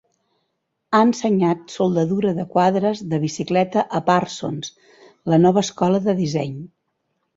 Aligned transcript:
Ha 0.93 1.01
ensenyat 1.07 1.59
soldadura 1.73 2.33
de 2.39 2.45
quadres 2.55 3.03
de 3.11 3.19
bicicleta 3.27 3.83
a 3.99 4.01
Parsons, 4.11 4.73
la 5.35 5.41
Nova 5.45 5.67
Escola 5.69 6.01
de 6.09 6.17
Disseny. 6.23 6.57